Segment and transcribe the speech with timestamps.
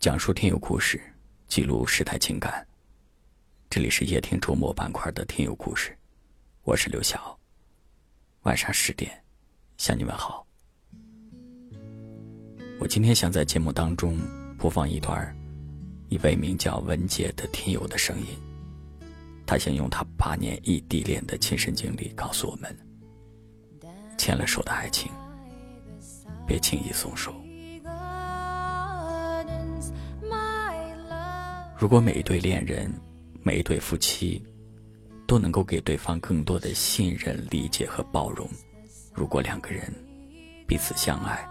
[0.00, 0.98] 讲述听友故事，
[1.46, 2.66] 记录时代情感。
[3.68, 5.94] 这里是夜听周末板块的听友故事，
[6.62, 7.38] 我是刘晓。
[8.44, 9.22] 晚上十点，
[9.76, 10.46] 向你们好。
[12.80, 14.18] 我今天想在节目当中
[14.56, 15.36] 播放一段
[16.08, 18.28] 一位名叫文杰的听友的声音，
[19.46, 22.74] 他想用他八年异地恋的亲身经历告诉我们：
[24.16, 25.12] 牵了手的爱情，
[26.46, 27.34] 别轻易松手。
[31.80, 32.92] 如果每一对恋人、
[33.42, 34.44] 每一对夫妻
[35.26, 38.46] 都能够给对方更多的信任、理解和包容，
[39.14, 39.90] 如果两个人
[40.68, 41.42] 彼此相爱、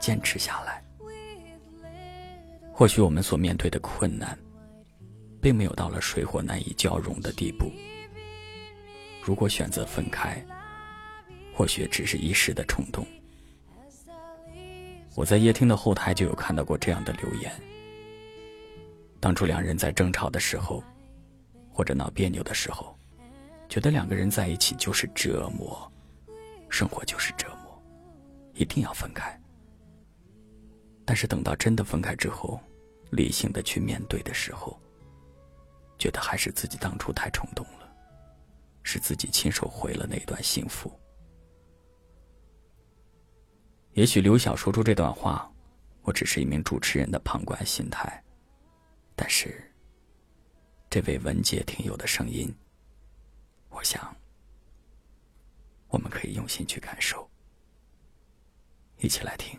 [0.00, 0.82] 坚持下来，
[2.72, 4.38] 或许我们所面对的困难，
[5.38, 7.70] 并没有到了水火难以交融的地步。
[9.22, 10.42] 如果选择分开，
[11.52, 13.06] 或许只是一时的冲动。
[15.14, 17.52] 我在夜听的后台就有看到过这样的留言。
[19.20, 20.82] 当初两人在争吵的时候，
[21.72, 22.96] 或者闹别扭的时候，
[23.68, 25.90] 觉得两个人在一起就是折磨，
[26.68, 27.82] 生活就是折磨，
[28.54, 29.38] 一定要分开。
[31.04, 32.60] 但是等到真的分开之后，
[33.10, 34.78] 理性的去面对的时候，
[35.98, 37.92] 觉得还是自己当初太冲动了，
[38.82, 40.92] 是自己亲手毁了那段幸福。
[43.94, 45.50] 也许刘晓说出这段话，
[46.02, 48.22] 我只是一名主持人的旁观心态。
[49.20, 49.68] 但是，
[50.88, 52.54] 这位文杰听友的声音，
[53.68, 54.16] 我想，
[55.88, 57.28] 我们可以用心去感受，
[58.98, 59.58] 一起来听。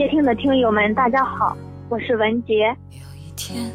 [0.00, 1.54] 的听友们，大家好，
[1.90, 2.74] 我是文杰。
[2.90, 3.70] 有一天，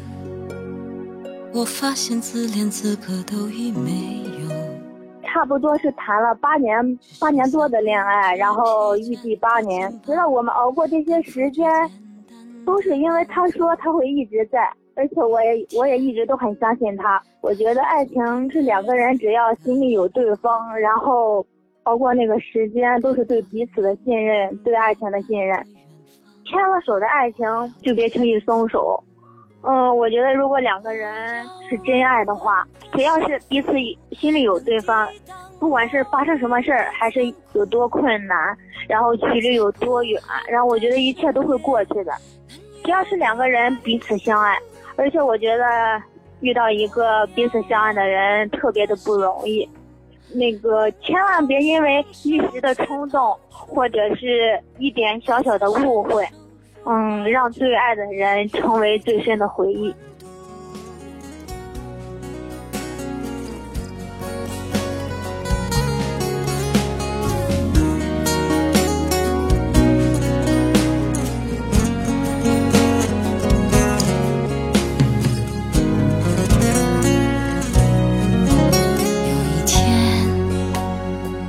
[1.54, 4.50] 我发现自恋资格都已没有。
[5.22, 9.88] 差不多是谈了八年、八年多的恋爱，然后异地八年。
[10.02, 11.70] 觉得我们熬过这些时间，
[12.64, 17.22] 都是因为他说他会一直在，而且我也我也一直都很相信他。
[17.40, 21.46] 我觉得爱情是两个人只要心里有对方，然后
[21.84, 25.64] 熬过那个时间，都是对彼此的信任，对爱情的信任。
[26.46, 27.44] 牵了手的爱情
[27.82, 29.02] 就别轻易松手。
[29.62, 33.72] 嗯，我觉得如果两个人是真爱的话，只要是彼此
[34.12, 35.08] 心里有对方，
[35.58, 37.20] 不管是发生什么事儿，还是
[37.52, 38.56] 有多困难，
[38.88, 42.12] 然后距离有多远，然后我觉得一切都会过去的。
[42.84, 44.56] 只要是两个人彼此相爱，
[44.94, 46.00] 而且我觉得
[46.40, 49.68] 遇到一个彼此相爱的人特别的不容易。
[50.32, 56.26] 那个千万别因为一时的冲动，或者是一点小小的误会，
[56.84, 59.94] 嗯，让最爱的人成为最深的回忆。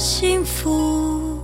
[0.00, 1.38] 幸福。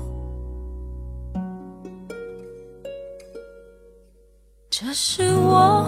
[4.70, 5.86] 这是我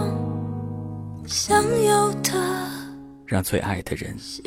[1.25, 2.31] 想要的
[3.25, 4.43] 让最爱的人幸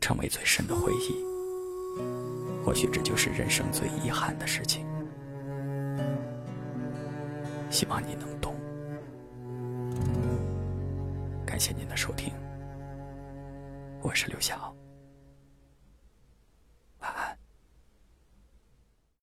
[0.00, 1.14] 成为最深的回忆，
[2.64, 4.86] 或许这就是人生最遗憾的事情。
[7.68, 8.54] 希望你能懂。
[11.44, 12.32] 感谢您的收听，
[14.00, 14.74] 我是刘晓。